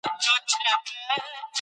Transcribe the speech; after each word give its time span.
خلک 0.03 0.25
ژبه 0.51 0.75
کاروي. 0.87 1.39